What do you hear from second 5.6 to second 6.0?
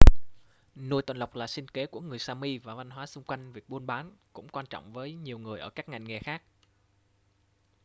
các